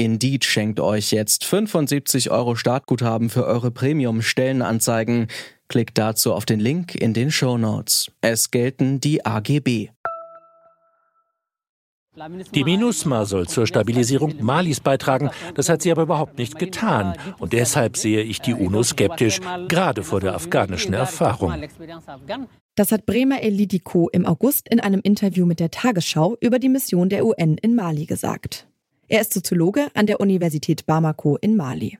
Indeed 0.00 0.46
schenkt 0.46 0.80
euch 0.80 1.12
jetzt 1.12 1.44
75 1.44 2.30
Euro 2.30 2.56
Startguthaben 2.56 3.28
für 3.28 3.44
eure 3.44 3.70
Premium-Stellenanzeigen. 3.70 5.26
Klickt 5.68 5.98
dazu 5.98 6.32
auf 6.32 6.46
den 6.46 6.58
Link 6.58 6.94
in 6.94 7.12
den 7.12 7.30
Show 7.30 7.58
Notes. 7.58 8.10
Es 8.22 8.50
gelten 8.50 9.00
die 9.00 9.26
AGB. 9.26 9.90
Die 12.54 12.64
MINUSMA 12.64 13.26
soll 13.26 13.46
zur 13.46 13.66
Stabilisierung 13.66 14.36
Malis 14.40 14.80
beitragen. 14.80 15.28
Das 15.54 15.68
hat 15.68 15.82
sie 15.82 15.92
aber 15.92 16.04
überhaupt 16.04 16.38
nicht 16.38 16.58
getan. 16.58 17.14
Und 17.38 17.52
deshalb 17.52 17.98
sehe 17.98 18.22
ich 18.22 18.40
die 18.40 18.54
UNO 18.54 18.82
skeptisch, 18.82 19.38
gerade 19.68 20.02
vor 20.02 20.20
der 20.20 20.34
afghanischen 20.34 20.94
Erfahrung. 20.94 21.62
Das 22.74 22.90
hat 22.90 23.04
Bremer 23.04 23.42
Elidiko 23.42 24.08
im 24.08 24.24
August 24.24 24.66
in 24.70 24.80
einem 24.80 25.00
Interview 25.02 25.44
mit 25.44 25.60
der 25.60 25.70
Tagesschau 25.70 26.38
über 26.40 26.58
die 26.58 26.70
Mission 26.70 27.10
der 27.10 27.26
UN 27.26 27.58
in 27.58 27.74
Mali 27.74 28.06
gesagt. 28.06 28.69
Er 29.10 29.22
ist 29.22 29.34
Soziologe 29.34 29.88
an 29.94 30.06
der 30.06 30.20
Universität 30.20 30.86
Bamako 30.86 31.36
in 31.36 31.56
Mali. 31.56 31.98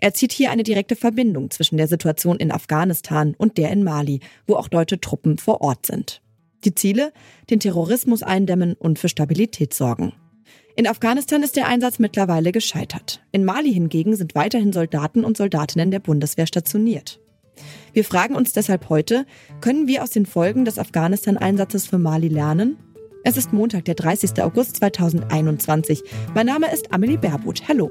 Er 0.00 0.14
zieht 0.14 0.32
hier 0.32 0.50
eine 0.50 0.62
direkte 0.62 0.96
Verbindung 0.96 1.50
zwischen 1.50 1.76
der 1.76 1.86
Situation 1.86 2.38
in 2.38 2.50
Afghanistan 2.50 3.34
und 3.36 3.58
der 3.58 3.70
in 3.70 3.84
Mali, 3.84 4.20
wo 4.46 4.54
auch 4.54 4.68
deutsche 4.68 4.98
Truppen 4.98 5.36
vor 5.36 5.60
Ort 5.60 5.84
sind. 5.84 6.22
Die 6.64 6.74
Ziele? 6.74 7.12
Den 7.50 7.60
Terrorismus 7.60 8.22
eindämmen 8.22 8.72
und 8.72 8.98
für 8.98 9.10
Stabilität 9.10 9.74
sorgen. 9.74 10.14
In 10.76 10.86
Afghanistan 10.86 11.42
ist 11.42 11.56
der 11.56 11.68
Einsatz 11.68 11.98
mittlerweile 11.98 12.52
gescheitert. 12.52 13.22
In 13.32 13.44
Mali 13.44 13.74
hingegen 13.74 14.16
sind 14.16 14.34
weiterhin 14.34 14.72
Soldaten 14.72 15.26
und 15.26 15.36
Soldatinnen 15.36 15.90
der 15.90 16.00
Bundeswehr 16.00 16.46
stationiert. 16.46 17.20
Wir 17.92 18.04
fragen 18.04 18.34
uns 18.34 18.54
deshalb 18.54 18.88
heute, 18.88 19.26
können 19.60 19.88
wir 19.88 20.02
aus 20.02 20.10
den 20.10 20.24
Folgen 20.24 20.64
des 20.64 20.78
Afghanistan-Einsatzes 20.78 21.86
für 21.86 21.98
Mali 21.98 22.28
lernen? 22.28 22.78
Es 23.28 23.36
ist 23.36 23.52
Montag, 23.52 23.84
der 23.86 23.96
30. 23.96 24.40
August 24.40 24.76
2021. 24.76 26.00
Mein 26.32 26.46
Name 26.46 26.72
ist 26.72 26.92
Amelie 26.92 27.16
Berbot. 27.16 27.66
Hallo. 27.66 27.90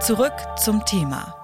Zurück 0.00 0.32
zum 0.58 0.82
Thema. 0.86 1.34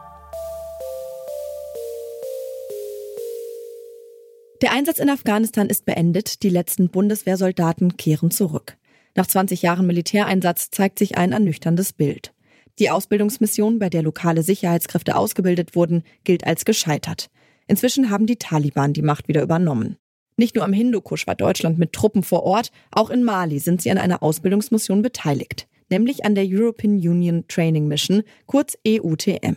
Der 4.63 4.73
Einsatz 4.73 5.01
in 5.01 5.11
Afghanistan 5.11 5.69
ist 5.69 5.85
beendet, 5.85 6.43
die 6.43 6.49
letzten 6.49 6.89
Bundeswehrsoldaten 6.89 7.99
kehren 7.99 8.31
zurück. 8.31 8.79
Nach 9.15 9.27
20 9.27 9.63
Jahren 9.63 9.87
Militäreinsatz 9.87 10.71
zeigt 10.71 10.99
sich 10.99 11.19
ein 11.19 11.33
ernüchterndes 11.33 11.93
Bild. 11.93 12.33
Die 12.79 12.91
Ausbildungsmission, 12.91 13.79
bei 13.79 13.91
der 13.91 14.03
lokale 14.03 14.43
Sicherheitskräfte 14.43 15.17
ausgebildet 15.17 15.77
wurden, 15.77 16.03
gilt 16.25 16.47
als 16.47 16.65
gescheitert. 16.65 17.31
Inzwischen 17.67 18.11
haben 18.11 18.27
die 18.27 18.37
Taliban 18.37 18.93
die 18.93 19.03
Macht 19.03 19.29
wieder 19.29 19.43
übernommen. 19.43 19.97
Nicht 20.37 20.55
nur 20.55 20.65
am 20.65 20.73
Hindukusch 20.73 21.27
war 21.27 21.35
Deutschland 21.35 21.79
mit 21.79 21.93
Truppen 21.93 22.23
vor 22.23 22.43
Ort, 22.43 22.71
auch 22.91 23.11
in 23.11 23.23
Mali 23.23 23.59
sind 23.59 23.83
sie 23.83 23.91
an 23.91 23.99
einer 23.99 24.23
Ausbildungsmission 24.23 25.03
beteiligt 25.03 25.69
nämlich 25.93 26.25
an 26.25 26.35
der 26.35 26.47
European 26.49 26.95
Union 26.95 27.45
Training 27.47 27.87
Mission, 27.87 28.25
kurz 28.47 28.77
EUTM. 28.85 29.57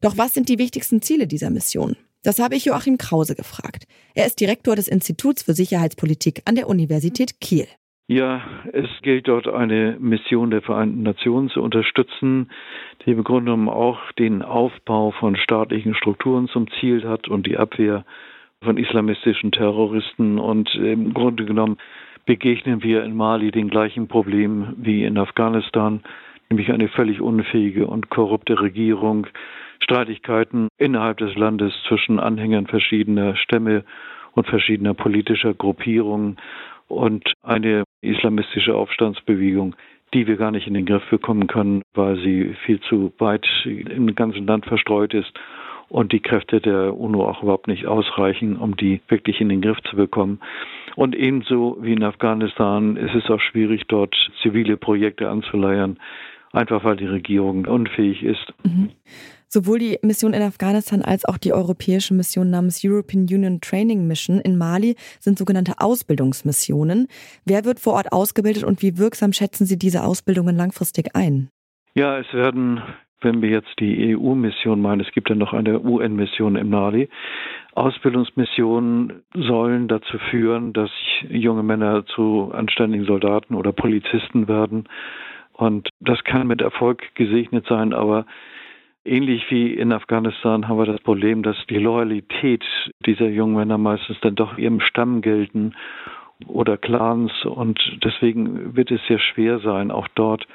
Doch 0.00 0.16
was 0.16 0.34
sind 0.34 0.48
die 0.48 0.58
wichtigsten 0.58 1.02
Ziele 1.02 1.26
dieser 1.26 1.50
Mission? 1.50 1.96
Das 2.22 2.38
habe 2.38 2.54
ich 2.54 2.66
Joachim 2.66 2.98
Krause 2.98 3.34
gefragt. 3.34 3.86
Er 4.14 4.26
ist 4.26 4.38
Direktor 4.38 4.76
des 4.76 4.86
Instituts 4.86 5.42
für 5.42 5.54
Sicherheitspolitik 5.54 6.42
an 6.44 6.54
der 6.54 6.68
Universität 6.68 7.40
Kiel. 7.40 7.66
Ja, 8.08 8.40
es 8.72 8.88
gilt 9.02 9.26
dort 9.26 9.48
eine 9.48 9.96
Mission 9.98 10.52
der 10.52 10.62
Vereinten 10.62 11.02
Nationen 11.02 11.48
zu 11.48 11.60
unterstützen, 11.60 12.52
die 13.04 13.10
im 13.10 13.24
Grunde 13.24 13.46
genommen 13.46 13.68
auch 13.68 14.12
den 14.12 14.42
Aufbau 14.42 15.10
von 15.10 15.34
staatlichen 15.34 15.92
Strukturen 15.96 16.46
zum 16.46 16.70
Ziel 16.78 17.08
hat 17.08 17.26
und 17.26 17.48
die 17.48 17.56
Abwehr 17.56 18.04
von 18.62 18.76
islamistischen 18.76 19.50
Terroristen. 19.50 20.38
Und 20.38 20.72
im 20.76 21.14
Grunde 21.14 21.46
genommen 21.46 21.78
begegnen 22.26 22.84
wir 22.84 23.02
in 23.02 23.16
Mali 23.16 23.50
den 23.50 23.68
gleichen 23.70 24.06
Problemen 24.06 24.76
wie 24.78 25.04
in 25.04 25.18
Afghanistan, 25.18 26.04
nämlich 26.48 26.70
eine 26.70 26.86
völlig 26.86 27.20
unfähige 27.20 27.88
und 27.88 28.08
korrupte 28.08 28.60
Regierung, 28.60 29.26
Streitigkeiten 29.80 30.68
innerhalb 30.78 31.18
des 31.18 31.34
Landes 31.34 31.74
zwischen 31.88 32.20
Anhängern 32.20 32.68
verschiedener 32.68 33.34
Stämme 33.34 33.84
und 34.32 34.46
verschiedener 34.46 34.94
politischer 34.94 35.54
Gruppierungen 35.54 36.36
und 36.88 37.32
eine 37.42 37.84
islamistische 38.06 38.74
Aufstandsbewegung, 38.74 39.74
die 40.14 40.26
wir 40.26 40.36
gar 40.36 40.50
nicht 40.50 40.66
in 40.66 40.74
den 40.74 40.86
Griff 40.86 41.08
bekommen 41.10 41.46
können, 41.46 41.82
weil 41.94 42.16
sie 42.16 42.54
viel 42.64 42.80
zu 42.80 43.12
weit 43.18 43.46
im 43.64 44.14
ganzen 44.14 44.46
Land 44.46 44.66
verstreut 44.66 45.14
ist 45.14 45.32
und 45.88 46.12
die 46.12 46.20
Kräfte 46.20 46.60
der 46.60 46.96
UNO 46.96 47.28
auch 47.28 47.42
überhaupt 47.42 47.68
nicht 47.68 47.86
ausreichen, 47.86 48.56
um 48.56 48.76
die 48.76 49.00
wirklich 49.08 49.40
in 49.40 49.48
den 49.48 49.60
Griff 49.60 49.78
zu 49.88 49.96
bekommen. 49.96 50.40
Und 50.96 51.14
ebenso 51.14 51.78
wie 51.80 51.92
in 51.92 52.02
Afghanistan 52.02 52.96
ist 52.96 53.14
es 53.14 53.30
auch 53.30 53.40
schwierig, 53.40 53.82
dort 53.86 54.14
zivile 54.42 54.76
Projekte 54.76 55.28
anzuleiern, 55.28 55.98
einfach 56.52 56.84
weil 56.84 56.96
die 56.96 57.06
Regierung 57.06 57.66
unfähig 57.66 58.22
ist. 58.22 58.52
Mhm. 58.64 58.90
Sowohl 59.48 59.78
die 59.78 59.98
Mission 60.02 60.34
in 60.34 60.42
Afghanistan 60.42 61.02
als 61.02 61.24
auch 61.24 61.38
die 61.38 61.52
europäische 61.52 62.14
Mission 62.14 62.50
namens 62.50 62.82
European 62.84 63.22
Union 63.22 63.60
Training 63.60 64.06
Mission 64.06 64.40
in 64.40 64.58
Mali 64.58 64.96
sind 65.20 65.38
sogenannte 65.38 65.74
Ausbildungsmissionen. 65.78 67.08
Wer 67.44 67.64
wird 67.64 67.80
vor 67.80 67.94
Ort 67.94 68.12
ausgebildet 68.12 68.64
und 68.64 68.82
wie 68.82 68.98
wirksam 68.98 69.32
schätzen 69.32 69.66
Sie 69.66 69.78
diese 69.78 70.04
Ausbildungen 70.04 70.56
langfristig 70.56 71.14
ein? 71.14 71.48
Ja, 71.94 72.18
es 72.18 72.32
werden 72.32 72.82
wenn 73.22 73.42
wir 73.42 73.48
jetzt 73.48 73.80
die 73.80 74.14
EU-Mission 74.14 74.80
meinen, 74.80 75.00
es 75.00 75.10
gibt 75.12 75.30
ja 75.30 75.34
noch 75.34 75.52
eine 75.52 75.80
UN-Mission 75.80 76.56
im 76.56 76.70
Mali. 76.70 77.08
Ausbildungsmissionen 77.74 79.22
sollen 79.34 79.88
dazu 79.88 80.18
führen, 80.30 80.72
dass 80.72 80.90
junge 81.28 81.62
Männer 81.62 82.04
zu 82.06 82.52
anständigen 82.54 83.06
Soldaten 83.06 83.54
oder 83.54 83.72
Polizisten 83.72 84.48
werden. 84.48 84.88
Und 85.52 85.88
das 86.00 86.22
kann 86.24 86.46
mit 86.46 86.60
Erfolg 86.60 87.14
gesegnet 87.14 87.66
sein, 87.68 87.94
aber 87.94 88.26
ähnlich 89.06 89.50
wie 89.50 89.72
in 89.72 89.92
Afghanistan 89.92 90.68
haben 90.68 90.78
wir 90.78 90.86
das 90.86 91.00
Problem, 91.00 91.42
dass 91.42 91.56
die 91.68 91.78
Loyalität 91.78 92.64
dieser 93.06 93.28
jungen 93.28 93.56
Männer 93.56 93.78
meistens 93.78 94.18
dann 94.20 94.34
doch 94.34 94.58
ihrem 94.58 94.80
Stamm 94.80 95.20
gelten 95.20 95.74
oder 96.46 96.76
Clans 96.76 97.32
und 97.44 97.80
deswegen 98.04 98.76
wird 98.76 98.90
es 98.90 99.00
sehr 99.08 99.18
schwer 99.18 99.58
sein, 99.60 99.90
auch 99.90 100.08
dort 100.14 100.46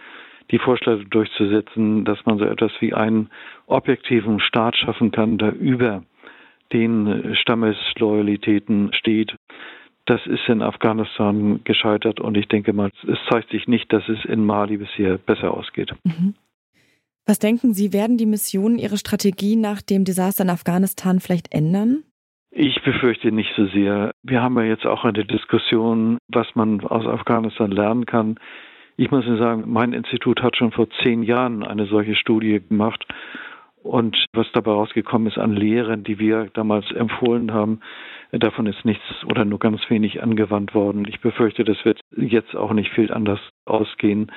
die 0.51 0.59
Vorstellung 0.59 1.09
durchzusetzen, 1.09 2.06
dass 2.06 2.23
man 2.25 2.38
so 2.38 2.45
etwas 2.45 2.72
wie 2.79 2.94
einen 2.94 3.29
objektiven 3.67 4.39
Staat 4.39 4.75
schaffen 4.75 5.12
kann, 5.12 5.38
der 5.38 5.56
über 5.56 6.03
den 6.73 7.35
Stammesloyalitäten 7.35 8.94
steht. 8.94 9.35
Das 10.06 10.25
ist 10.25 10.47
in 10.47 10.62
Afghanistan 10.62 11.62
gescheitert 11.63 12.19
und 12.19 12.35
ich 12.35 12.47
denke 12.47 12.73
mal, 12.73 12.91
es 13.07 13.19
zeigt 13.29 13.50
sich 13.50 13.68
nicht, 13.68 13.91
dass 13.94 14.07
es 14.09 14.25
in 14.25 14.45
Mali 14.45 14.78
bisher 14.78 15.18
besser 15.18 15.51
ausgeht. 15.51 15.94
Mhm. 16.03 16.33
Was 17.25 17.39
denken 17.39 17.73
Sie, 17.73 17.93
werden 17.93 18.17
die 18.17 18.25
Missionen 18.25 18.79
ihre 18.79 18.97
Strategie 18.97 19.55
nach 19.55 19.81
dem 19.81 20.03
Desaster 20.03 20.43
in 20.43 20.49
Afghanistan 20.49 21.19
vielleicht 21.19 21.53
ändern? 21.53 22.03
Ich 22.49 22.83
befürchte 22.83 23.31
nicht 23.31 23.51
so 23.55 23.65
sehr. 23.67 24.11
Wir 24.23 24.41
haben 24.41 24.57
ja 24.57 24.65
jetzt 24.65 24.85
auch 24.85 25.05
eine 25.05 25.23
Diskussion, 25.23 26.18
was 26.27 26.47
man 26.56 26.81
aus 26.81 27.06
Afghanistan 27.06 27.71
lernen 27.71 28.06
kann. 28.06 28.38
Ich 28.97 29.09
muss 29.09 29.25
Ihnen 29.25 29.38
sagen, 29.38 29.63
mein 29.68 29.94
Institut 29.94 30.41
hat 30.41 30.57
schon 30.57 30.71
vor 30.71 30.88
zehn 31.01 31.23
Jahren 31.23 31.63
eine 31.63 31.85
solche 31.85 32.15
Studie 32.15 32.62
gemacht. 32.68 33.06
Und 33.81 34.25
was 34.33 34.45
dabei 34.53 34.71
rausgekommen 34.71 35.27
ist 35.27 35.38
an 35.38 35.56
Lehren, 35.56 36.03
die 36.03 36.19
wir 36.19 36.50
damals 36.53 36.91
empfohlen 36.91 37.53
haben, 37.53 37.79
davon 38.31 38.67
ist 38.67 38.85
nichts 38.85 39.03
oder 39.25 39.45
nur 39.45 39.59
ganz 39.59 39.81
wenig 39.89 40.21
angewandt 40.21 40.75
worden. 40.75 41.06
Ich 41.07 41.19
befürchte, 41.19 41.63
das 41.63 41.83
wird 41.83 42.00
jetzt 42.15 42.56
auch 42.56 42.74
nicht 42.74 42.91
viel 42.91 43.12
anders 43.12 43.39
ausgehen. 43.65 44.31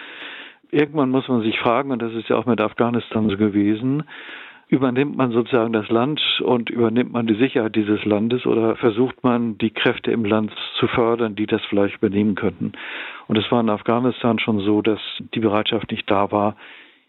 Irgendwann 0.75 1.11
muss 1.11 1.29
man 1.29 1.43
sich 1.43 1.57
fragen, 1.61 1.93
und 1.93 2.03
das 2.03 2.13
ist 2.15 2.29
ja 2.29 2.35
auch 2.35 2.47
mit 2.47 2.61
Afghanistan 2.61 3.31
so 3.31 3.37
gewesen, 3.37 4.03
übernimmt 4.67 5.17
man 5.17 5.31
sozusagen 5.31 5.73
das 5.73 5.89
Land 5.89 6.21
und 6.41 6.69
übernimmt 6.69 7.13
man 7.13 7.29
die 7.29 7.37
Sicherheit 7.37 7.77
dieses 7.77 8.05
Landes 8.05 8.45
oder 8.45 8.75
versucht 8.75 9.23
man 9.23 9.57
die 9.57 9.71
Kräfte 9.71 10.11
im 10.11 10.25
Land 10.25 10.53
zu 10.81 10.89
fördern, 10.89 11.37
die 11.37 11.47
das 11.47 11.63
vielleicht 11.69 11.99
übernehmen 11.99 12.35
könnten. 12.35 12.73
Und 13.29 13.39
es 13.39 13.49
war 13.53 13.61
in 13.61 13.71
Afghanistan 13.71 14.41
schon 14.41 14.59
so, 14.59 14.83
dass 14.83 14.99
die 15.33 15.39
Bereitschaft 15.39 15.93
nicht 15.93 16.11
da 16.11 16.33
war, 16.33 16.57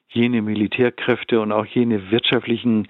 jene 0.09 0.43
Militärkräfte 0.43 1.41
und 1.41 1.51
auch 1.51 1.65
jene 1.65 2.11
wirtschaftlichen 2.11 2.87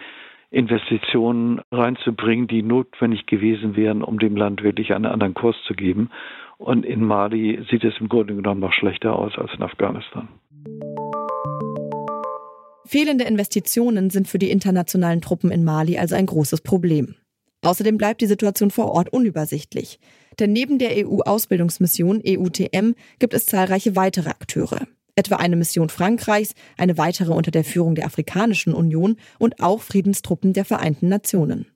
Investitionen 0.51 1.61
reinzubringen, 1.71 2.47
die 2.47 2.63
notwendig 2.63 3.27
gewesen 3.27 3.77
wären, 3.77 4.03
um 4.03 4.19
dem 4.19 4.35
Land 4.35 4.61
wirklich 4.61 4.93
einen 4.93 5.05
anderen 5.05 5.35
Kurs 5.35 5.55
zu 5.67 5.73
geben. 5.73 6.09
Und 6.57 6.85
in 6.85 7.03
Mali 7.03 7.65
sieht 7.69 7.83
es 7.83 7.93
im 7.99 8.09
Grunde 8.09 8.35
genommen 8.35 8.61
noch 8.61 8.73
schlechter 8.73 9.17
aus 9.17 9.33
als 9.37 9.51
in 9.55 9.61
Afghanistan. 9.61 10.27
Fehlende 12.85 13.25
Investitionen 13.25 14.09
sind 14.09 14.27
für 14.27 14.37
die 14.37 14.51
internationalen 14.51 15.21
Truppen 15.21 15.51
in 15.51 15.63
Mali 15.63 15.97
also 15.97 16.15
ein 16.15 16.27
großes 16.27 16.61
Problem. 16.61 17.15
Außerdem 17.63 17.97
bleibt 17.97 18.21
die 18.21 18.27
Situation 18.27 18.69
vor 18.69 18.91
Ort 18.91 19.09
unübersichtlich. 19.11 19.99
Denn 20.39 20.53
neben 20.53 20.77
der 20.77 20.91
EU-Ausbildungsmission 21.05 22.21
EUTM 22.25 22.93
gibt 23.19 23.33
es 23.33 23.47
zahlreiche 23.47 23.95
weitere 23.95 24.29
Akteure. 24.29 24.87
Etwa 25.15 25.37
eine 25.37 25.55
Mission 25.55 25.89
Frankreichs, 25.89 26.53
eine 26.77 26.97
weitere 26.97 27.31
unter 27.31 27.51
der 27.51 27.63
Führung 27.63 27.95
der 27.95 28.05
Afrikanischen 28.05 28.73
Union 28.73 29.15
und 29.39 29.61
auch 29.61 29.81
Friedenstruppen 29.81 30.53
der 30.53 30.65
Vereinten 30.65 31.07
Nationen. 31.07 31.67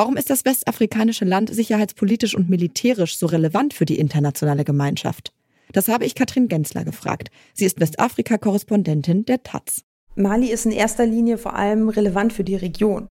Warum 0.00 0.16
ist 0.16 0.30
das 0.30 0.46
westafrikanische 0.46 1.26
Land 1.26 1.54
sicherheitspolitisch 1.54 2.34
und 2.34 2.48
militärisch 2.48 3.18
so 3.18 3.26
relevant 3.26 3.74
für 3.74 3.84
die 3.84 3.98
internationale 3.98 4.64
Gemeinschaft? 4.64 5.34
Das 5.74 5.88
habe 5.88 6.06
ich 6.06 6.14
Katrin 6.14 6.48
Gensler 6.48 6.84
gefragt. 6.84 7.28
Sie 7.52 7.66
ist 7.66 7.80
Westafrika-Korrespondentin 7.80 9.26
der 9.26 9.42
Taz. 9.42 9.82
Mali 10.14 10.50
ist 10.50 10.64
in 10.64 10.72
erster 10.72 11.04
Linie 11.04 11.36
vor 11.36 11.54
allem 11.54 11.90
relevant 11.90 12.32
für 12.32 12.44
die 12.44 12.56
Region. 12.56 13.08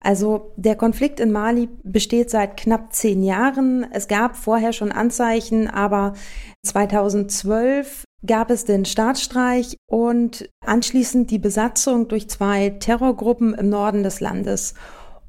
Also 0.00 0.54
der 0.56 0.74
Konflikt 0.74 1.20
in 1.20 1.32
Mali 1.32 1.68
besteht 1.82 2.30
seit 2.30 2.56
knapp 2.56 2.94
zehn 2.94 3.22
Jahren. 3.22 3.86
Es 3.92 4.08
gab 4.08 4.34
vorher 4.34 4.72
schon 4.72 4.90
Anzeichen, 4.90 5.68
aber 5.68 6.14
2012 6.64 8.04
gab 8.24 8.50
es 8.50 8.64
den 8.64 8.86
Staatsstreich 8.86 9.76
und 9.86 10.48
anschließend 10.64 11.30
die 11.30 11.38
Besatzung 11.38 12.08
durch 12.08 12.30
zwei 12.30 12.70
Terrorgruppen 12.70 13.52
im 13.52 13.68
Norden 13.68 14.02
des 14.02 14.20
Landes. 14.20 14.72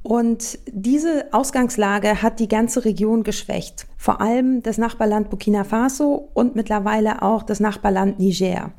Und 0.04 0.60
diese 0.68 1.28
Ausgangslage 1.32 2.22
hat 2.22 2.40
die 2.40 2.50
ganze 2.50 2.84
Region 2.84 3.24
geschwächt. 3.24 3.88
Vor 3.98 4.20
allem 4.20 4.62
das 4.62 4.78
Nachbarland 4.78 5.30
Burkina 5.30 5.64
Faso 5.64 6.30
und 6.34 6.56
mittlerweile 6.56 7.22
auch 7.22 7.44
das 7.44 7.62
Nachbarland 7.62 8.20
Niger. 8.20 8.74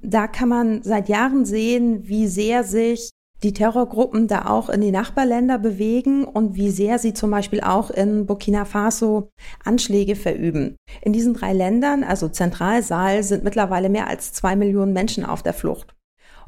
Da 0.00 0.28
kann 0.28 0.48
man 0.48 0.82
seit 0.82 1.08
Jahren 1.08 1.44
sehen, 1.44 2.08
wie 2.08 2.28
sehr 2.28 2.62
sich 2.64 3.10
die 3.42 3.52
Terrorgruppen 3.52 4.28
da 4.28 4.46
auch 4.46 4.68
in 4.68 4.80
die 4.80 4.90
Nachbarländer 4.90 5.58
bewegen 5.58 6.24
und 6.24 6.54
wie 6.54 6.70
sehr 6.70 6.98
sie 6.98 7.14
zum 7.14 7.30
Beispiel 7.30 7.62
auch 7.62 7.90
in 7.90 8.26
Burkina 8.26 8.64
Faso 8.64 9.30
Anschläge 9.64 10.14
verüben. 10.14 10.76
In 11.02 11.12
diesen 11.12 11.34
drei 11.34 11.52
Ländern, 11.52 12.04
also 12.04 12.28
Zentralsaal, 12.28 13.22
sind 13.22 13.42
mittlerweile 13.42 13.88
mehr 13.88 14.08
als 14.08 14.32
zwei 14.32 14.56
Millionen 14.56 14.92
Menschen 14.92 15.24
auf 15.24 15.42
der 15.42 15.54
Flucht. 15.54 15.94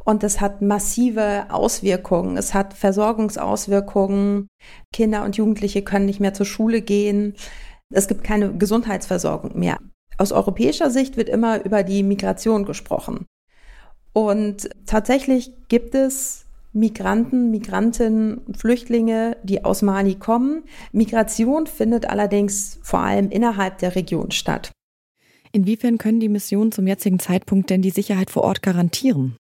Und 0.04 0.22
das 0.22 0.40
hat 0.40 0.62
massive 0.62 1.46
Auswirkungen. 1.50 2.37
Es 2.37 2.54
hat 2.54 2.75
Versorgungsauswirkungen. 2.75 4.49
Kinder 4.93 5.25
und 5.25 5.37
Jugendliche 5.37 5.82
können 5.82 6.06
nicht 6.06 6.20
mehr 6.20 6.34
zur 6.34 6.46
Schule 6.46 6.82
gehen. 6.82 7.34
Es 7.90 8.08
gibt 8.08 8.25
keine 8.25 8.52
Gesundheitsversorgung 8.56 9.58
mehr. 9.58 9.78
Aus 10.19 10.32
europäischer 10.32 10.90
Sicht 10.90 11.16
wird 11.16 11.28
immer 11.28 11.64
über 11.64 11.82
die 11.82 12.02
Migration 12.02 12.64
gesprochen. 12.64 13.26
Und 14.12 14.69
tatsächlich 14.87 15.52
gibt 15.69 15.94
es 15.94 16.44
Migranten, 16.72 17.50
Migrantinnen 17.50 18.40
Flüchtlinge, 18.56 19.37
die 19.43 19.64
aus 19.64 19.82
Mali 19.82 20.14
kommen. 20.14 20.64
Migration 20.90 21.66
findet 21.66 22.08
allerdings 22.08 22.78
vor 22.82 23.00
allem 23.00 23.31
innerhalb 23.31 23.78
der 23.78 23.94
Region 23.94 24.31
statt. 24.31 24.72
Inwiefern 25.52 25.98
können 25.98 26.20
die 26.20 26.31
Missionen 26.31 26.72
zum 26.72 26.87
jetzigen 26.87 27.19
Zeitpunkt 27.19 27.69
denn 27.69 27.82
die 27.82 27.90
Sicherheit 27.90 28.31
vor 28.31 28.43
Ort 28.43 28.62
garantieren? 28.62 29.37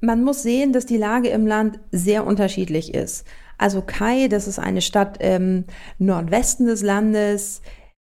Man 0.00 0.22
muss 0.22 0.42
sehen, 0.42 0.72
dass 0.72 0.86
die 0.86 0.96
Lage 0.96 1.28
im 1.28 1.46
Land 1.46 1.80
sehr 1.90 2.26
unterschiedlich 2.26 2.94
ist. 2.94 3.26
Also 3.58 3.82
Kai, 3.82 4.28
das 4.28 4.46
ist 4.46 4.58
eine 4.58 4.80
Stadt 4.80 5.22
im 5.22 5.64
Nordwesten 5.98 6.66
des 6.66 6.82
Landes, 6.82 7.60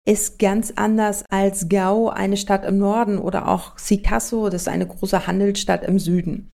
ist 0.04 0.38
ganz 0.38 0.72
anders 0.76 1.24
als 1.28 1.68
Gao, 1.68 2.08
eine 2.08 2.36
Stadt 2.36 2.64
im 2.64 2.78
Norden, 2.78 3.18
oder 3.18 3.48
auch 3.48 3.78
Sikasso, 3.78 4.48
das 4.48 4.62
ist 4.62 4.68
eine 4.68 4.86
große 4.86 5.26
Handelsstadt 5.26 5.84
im 5.84 5.98
Süden. 5.98 6.50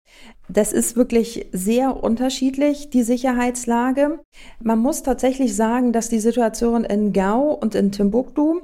Das 0.49 0.73
ist 0.73 0.97
wirklich 0.97 1.47
sehr 1.53 2.03
unterschiedlich, 2.03 2.91
die 2.91 3.03
Sicherheitslage. 3.03 4.21
Man 4.61 4.79
muss 4.79 5.03
tatsächlich 5.03 5.57
sagen, 5.57 5.93
dass 5.93 6.09
die 6.09 6.21
Situation 6.21 6.85
in 6.85 7.13
Gao 7.13 7.53
und 7.53 7.75
in 7.75 7.93
Timbuktu, 7.93 8.61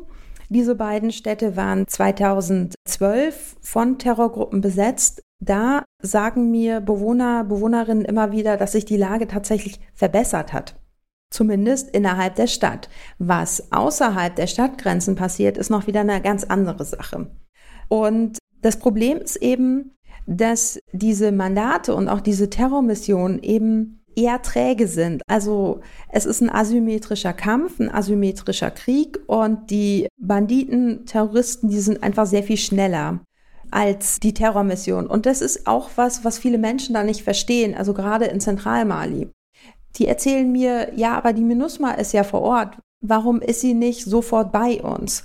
diese 0.48 0.74
beiden 0.74 1.12
Städte 1.12 1.56
waren 1.56 1.86
2012 1.86 3.56
von 3.60 3.98
Terrorgruppen 3.98 4.60
besetzt. 4.60 5.22
Da 5.40 5.84
sagen 6.02 6.50
mir 6.50 6.80
Bewohner, 6.80 7.44
Bewohnerinnen 7.44 8.04
immer 8.04 8.32
wieder, 8.32 8.56
dass 8.56 8.72
sich 8.72 8.84
die 8.84 8.96
Lage 8.96 9.28
tatsächlich 9.28 9.78
verbessert 9.94 10.52
hat. 10.52 10.76
Zumindest 11.30 11.90
innerhalb 11.90 12.36
der 12.36 12.46
Stadt. 12.46 12.88
Was 13.18 13.70
außerhalb 13.70 14.34
der 14.34 14.46
Stadtgrenzen 14.46 15.14
passiert, 15.14 15.58
ist 15.58 15.70
noch 15.70 15.86
wieder 15.86 16.00
eine 16.00 16.22
ganz 16.22 16.44
andere 16.44 16.84
Sache. 16.84 17.30
Und 17.88 18.38
das 18.62 18.78
Problem 18.78 19.18
ist 19.18 19.36
eben, 19.36 19.94
dass 20.26 20.78
diese 20.92 21.30
Mandate 21.30 21.94
und 21.94 22.08
auch 22.08 22.20
diese 22.20 22.50
Terrormissionen 22.50 23.42
eben 23.42 24.04
eher 24.18 24.42
träge 24.42 24.88
sind. 24.88 25.22
Also 25.28 25.80
es 26.10 26.26
ist 26.26 26.40
ein 26.40 26.50
asymmetrischer 26.50 27.32
Kampf, 27.32 27.78
ein 27.78 27.92
asymmetrischer 27.92 28.70
Krieg 28.70 29.18
und 29.26 29.70
die 29.70 30.08
Banditen, 30.20 31.06
Terroristen, 31.06 31.68
die 31.68 31.80
sind 31.80 32.02
einfach 32.02 32.26
sehr 32.26 32.42
viel 32.42 32.56
schneller 32.56 33.20
als 33.70 34.18
die 34.18 34.34
Terrormission. 34.34 35.06
Und 35.06 35.26
das 35.26 35.40
ist 35.40 35.66
auch 35.66 35.90
was, 35.96 36.24
was 36.24 36.38
viele 36.38 36.58
Menschen 36.58 36.94
da 36.94 37.04
nicht 37.04 37.22
verstehen, 37.22 37.74
also 37.74 37.94
gerade 37.94 38.24
in 38.26 38.40
Zentralmali. 38.40 39.28
Die 39.96 40.06
erzählen 40.06 40.50
mir, 40.50 40.92
ja, 40.96 41.16
aber 41.16 41.32
die 41.32 41.44
MINUSMA 41.44 41.92
ist 41.92 42.12
ja 42.12 42.24
vor 42.24 42.42
Ort. 42.42 42.78
Warum 43.00 43.40
ist 43.40 43.60
sie 43.60 43.74
nicht 43.74 44.04
sofort 44.04 44.52
bei 44.52 44.82
uns? 44.82 45.24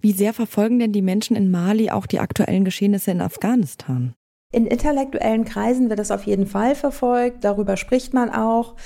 Wie 0.00 0.12
sehr 0.12 0.32
verfolgen 0.32 0.78
denn 0.78 0.92
die 0.92 1.02
Menschen 1.02 1.36
in 1.36 1.50
Mali 1.50 1.90
auch 1.90 2.06
die 2.06 2.20
aktuellen 2.20 2.64
Geschehnisse 2.64 3.10
in 3.10 3.20
Afghanistan? 3.20 4.14
In 4.50 4.66
intellektuellen 4.66 5.44
Kreisen 5.44 5.90
wird 5.90 5.98
das 5.98 6.10
auf 6.10 6.24
jeden 6.24 6.46
Fall 6.46 6.74
verfolgt, 6.74 7.44
darüber 7.44 7.76
spricht 7.76 8.14
man 8.14 8.30
auch. 8.30 8.76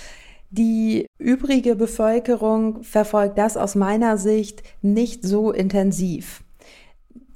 Die 0.51 1.07
übrige 1.19 1.77
Bevölkerung 1.77 2.83
verfolgt 2.83 3.39
das 3.39 3.57
aus 3.57 3.75
meiner 3.75 4.19
Sicht 4.19 4.63
nicht 4.83 5.25
so 5.25 5.53
intensiv. 5.53 6.43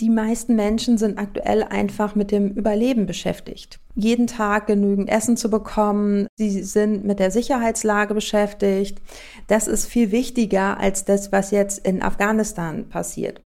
Die 0.00 0.10
meisten 0.10 0.56
Menschen 0.56 0.98
sind 0.98 1.18
aktuell 1.18 1.62
einfach 1.62 2.14
mit 2.14 2.30
dem 2.30 2.50
Überleben 2.50 3.06
beschäftigt. 3.06 3.80
Jeden 3.94 4.26
Tag 4.26 4.66
genügend 4.66 5.08
Essen 5.08 5.38
zu 5.38 5.48
bekommen. 5.48 6.26
Sie 6.36 6.62
sind 6.62 7.06
mit 7.06 7.18
der 7.18 7.30
Sicherheitslage 7.30 8.12
beschäftigt. 8.12 9.00
Das 9.46 9.66
ist 9.68 9.86
viel 9.86 10.10
wichtiger 10.10 10.78
als 10.78 11.06
das, 11.06 11.32
was 11.32 11.50
jetzt 11.50 11.86
in 11.86 12.02
Afghanistan 12.02 12.90
passiert. 12.90 13.40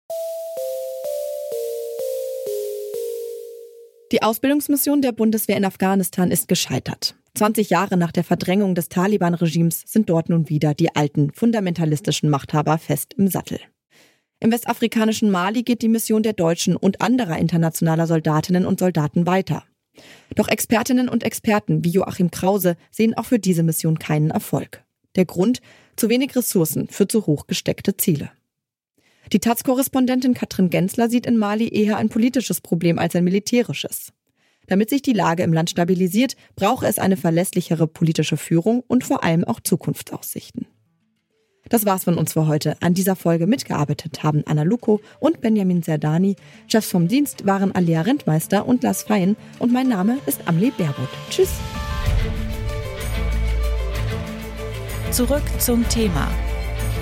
Die 4.11 4.23
Ausbildungsmission 4.23 5.04
der 5.04 5.11
Bundeswehr 5.11 5.56
in 5.56 5.66
Afghanistan 5.66 6.31
ist 6.31 6.47
gescheitert. 6.47 7.16
20 7.35 7.69
Jahre 7.69 7.95
nach 7.95 8.11
der 8.11 8.23
Verdrängung 8.23 8.73
des 8.73 8.89
Taliban-Regimes 8.89 9.83
sind 9.85 10.09
dort 10.09 10.30
nun 10.30 10.49
wieder 10.49 10.73
die 10.73 10.95
alten 10.95 11.31
fundamentalistischen 11.31 12.28
Machthaber 12.28 12.80
fest 12.80 13.13
im 13.18 13.28
Sattel. 13.28 13.59
Im 14.39 14.51
westafrikanischen 14.51 15.30
Mali 15.30 15.61
geht 15.61 15.83
die 15.83 15.89
Mission 15.89 16.23
der 16.23 16.33
deutschen 16.33 16.75
und 16.75 17.01
anderer 17.01 17.37
internationaler 17.37 18.07
Soldatinnen 18.07 18.66
und 18.66 18.80
Soldaten 18.80 19.28
weiter. 19.28 19.63
Doch 20.33 20.47
Expertinnen 20.47 21.07
und 21.07 21.23
Experten 21.23 21.83
wie 21.83 21.89
Joachim 21.92 22.31
Krause 22.31 22.78
sehen 22.89 23.16
auch 23.16 23.25
für 23.25 23.37
diese 23.37 23.61
Mission 23.61 23.99
keinen 23.99 24.31
Erfolg. 24.31 24.83
Der 25.18 25.25
Grund? 25.25 25.61
Zu 25.95 26.09
wenig 26.09 26.35
Ressourcen 26.35 26.87
für 26.87 27.07
zu 27.07 27.28
hoch 27.28 27.45
gesteckte 27.45 27.95
Ziele. 27.95 28.31
Die 29.31 29.40
Taz-Korrespondentin 29.40 30.33
Katrin 30.33 30.71
Gensler 30.71 31.07
sieht 31.07 31.28
in 31.28 31.38
Mali 31.38 31.68
eher 31.68 31.98
ein 31.98 32.09
politisches 32.09 32.62
Problem 32.62 32.98
als 32.98 33.16
ein 33.16 33.24
militärisches. 33.24 34.12
Damit 34.66 34.90
sich 34.90 35.04
die 35.04 35.14
Lage 35.14 35.44
im 35.44 35.54
Land 35.54 35.69
stabilisiert, 35.69 36.36
brauche 36.56 36.88
es 36.88 36.98
eine 36.98 37.16
verlässlichere 37.16 37.88
politische 37.88 38.38
Führung 38.38 38.83
und 38.88 39.04
vor 39.04 39.24
allem 39.24 39.44
auch 39.44 39.59
Zukunftsaussichten. 39.59 40.66
Das 41.69 41.86
war's 41.86 42.06
von 42.06 42.18
uns 42.18 42.33
für 42.33 42.48
heute. 42.48 42.76
An 42.81 42.95
dieser 42.95 43.16
Folge 43.16 43.45
mitgearbeitet 43.45 44.24
haben 44.24 44.42
Anna 44.48 44.64
Luko 44.64 45.00
und 45.19 45.42
Benjamin 45.42 45.83
Serdani. 45.83 46.36
Chefs 46.68 46.90
vom 46.90 47.07
Dienst 47.07 47.45
waren 47.45 47.74
Alia 47.76 48.02
Rentmeister 48.02 48.68
und 48.68 48.81
Lars 48.81 49.04
Fein. 49.04 49.36
Und 49.59 49.71
mein 49.71 49.88
Name 49.88 50.18
ist 50.26 50.42
Amelie 50.48 50.71
Baerbutt. 50.71 51.09
Tschüss. 51.30 51.52
Zurück 55.12 55.44
zum 55.59 55.88
Thema 55.90 56.28